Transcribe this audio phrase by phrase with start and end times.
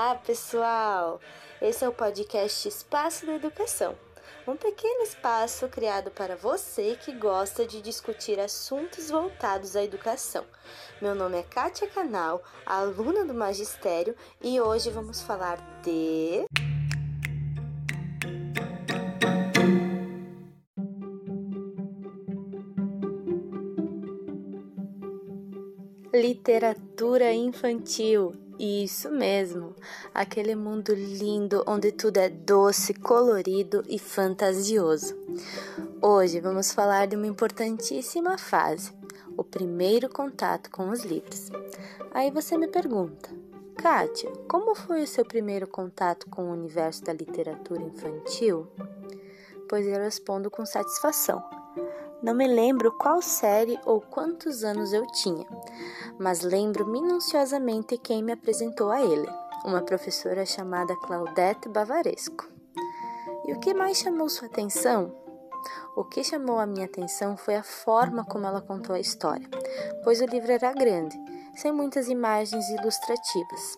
[0.00, 1.20] Olá, pessoal!
[1.60, 3.96] Esse é o podcast Espaço da Educação,
[4.46, 10.44] um pequeno espaço criado para você que gosta de discutir assuntos voltados à educação.
[11.02, 16.46] Meu nome é Kátia Canal, aluna do Magistério, e hoje vamos falar de.
[26.14, 28.47] Literatura infantil.
[28.58, 29.72] Isso mesmo,
[30.12, 35.16] aquele mundo lindo onde tudo é doce, colorido e fantasioso.
[36.02, 38.92] Hoje vamos falar de uma importantíssima fase,
[39.36, 41.52] o primeiro contato com os livros.
[42.12, 43.30] Aí você me pergunta,
[43.76, 48.66] Kátia, como foi o seu primeiro contato com o universo da literatura infantil?
[49.68, 51.57] Pois eu respondo com satisfação.
[52.20, 55.46] Não me lembro qual série ou quantos anos eu tinha,
[56.18, 59.28] mas lembro minuciosamente quem me apresentou a ele,
[59.64, 62.48] uma professora chamada Claudette Bavaresco.
[63.46, 65.14] E o que mais chamou sua atenção?
[65.96, 69.48] O que chamou a minha atenção foi a forma como ela contou a história,
[70.02, 71.16] pois o livro era grande,
[71.54, 73.76] sem muitas imagens ilustrativas.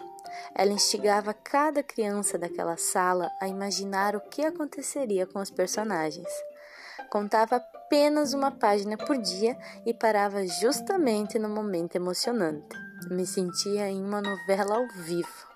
[0.55, 6.29] Ela instigava cada criança daquela sala a imaginar o que aconteceria com os personagens.
[7.11, 12.79] Contava apenas uma página por dia e parava justamente no momento emocionante.
[13.11, 15.49] Me sentia em uma novela ao vivo.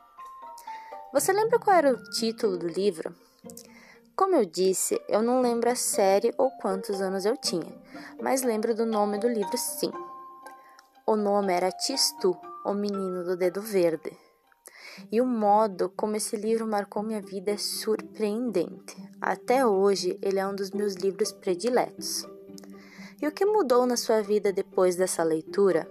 [1.13, 3.15] Você lembra qual era o título do livro?
[4.17, 7.73] Como eu disse, eu não lembro a série ou quantos anos eu tinha,
[8.21, 9.93] mas lembro do nome do livro sim.
[11.07, 14.11] O nome era Tistu, o menino do dedo verde.
[15.11, 18.97] E o modo como esse livro marcou minha vida é surpreendente.
[19.21, 22.27] Até hoje, ele é um dos meus livros prediletos.
[23.21, 25.89] E o que mudou na sua vida depois dessa leitura?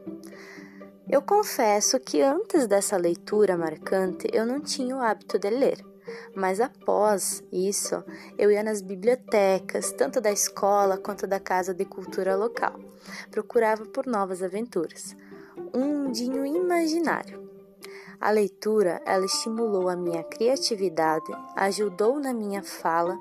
[1.09, 5.83] Eu confesso que antes dessa leitura marcante eu não tinha o hábito de ler,
[6.35, 8.03] mas após isso
[8.37, 12.79] eu ia nas bibliotecas, tanto da escola quanto da casa de cultura local.
[13.29, 15.15] Procurava por novas aventuras.
[15.73, 17.42] Um mundinho imaginário.
[18.23, 23.19] A leitura, ela estimulou a minha criatividade, ajudou na minha fala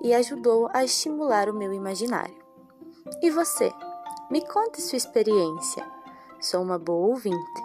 [0.00, 2.34] e ajudou a estimular o meu imaginário.
[3.20, 3.70] E você?
[4.30, 5.86] Me conte sua experiência.
[6.40, 7.60] Sou uma boa ouvinte.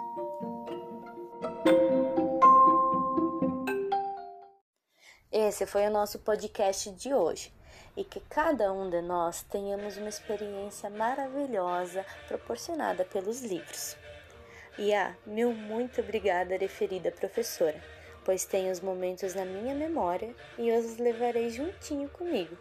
[5.32, 7.50] Esse foi o nosso podcast de hoje
[7.96, 13.96] e que cada um de nós tenhamos uma experiência maravilhosa proporcionada pelos livros.
[14.78, 17.80] E ah, meu muito obrigada, referida professora,
[18.24, 22.56] pois tenho os momentos na minha memória e os levarei juntinho comigo.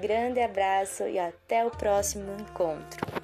[0.00, 3.15] Grande abraço e até o próximo encontro.